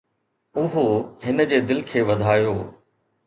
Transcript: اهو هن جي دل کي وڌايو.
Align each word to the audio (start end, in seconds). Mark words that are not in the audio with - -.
اهو 0.61 0.85
هن 1.25 1.43
جي 1.51 1.59
دل 1.71 1.81
کي 1.91 2.01
وڌايو. 2.09 2.57